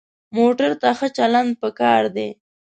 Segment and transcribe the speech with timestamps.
[0.37, 2.29] موټر ته ښه چلند پکار دی.